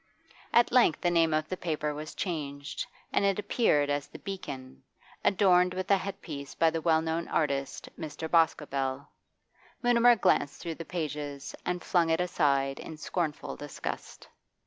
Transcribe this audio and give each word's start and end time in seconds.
At 0.51 0.71
length 0.71 1.01
the 1.01 1.11
name 1.11 1.31
of 1.31 1.47
the 1.47 1.55
paper 1.55 1.93
was 1.93 2.15
changed, 2.15 2.87
and 3.13 3.23
it 3.23 3.37
appeared 3.37 3.87
as 3.91 4.07
the 4.07 4.17
'Beacon,' 4.17 4.81
adorned 5.23 5.75
with 5.75 5.91
a 5.91 5.97
headpiece 5.97 6.55
by 6.55 6.71
the 6.71 6.81
well 6.81 7.03
known 7.03 7.27
artist, 7.27 7.87
Mr. 7.99 8.27
Boscobel. 8.27 9.11
Mutimer 9.83 10.15
glanced 10.15 10.59
through 10.59 10.73
the 10.81 10.85
pages 10.85 11.53
and 11.67 11.83
flung 11.83 12.09
it 12.09 12.19
aside 12.19 12.79
in 12.79 12.97
scornful 12.97 13.55
disgust. 13.55 14.27